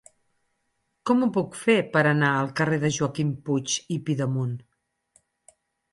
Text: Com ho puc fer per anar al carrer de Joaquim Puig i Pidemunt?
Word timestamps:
Com 1.09 1.19
ho 1.19 1.27
puc 1.35 1.57
fer 1.65 1.75
per 1.97 2.03
anar 2.13 2.31
al 2.39 2.49
carrer 2.61 2.81
de 2.85 2.93
Joaquim 2.97 3.37
Puig 3.51 3.77
i 3.97 3.99
Pidemunt? 4.09 4.57